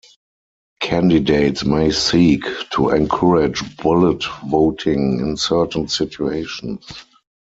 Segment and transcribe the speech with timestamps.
[0.79, 6.83] Candidates may seek to encourage bullet voting in certain situations.